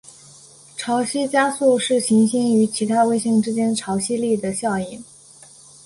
[0.77, 5.03] 潮汐加速是行星与其卫星之间潮汐力的效应。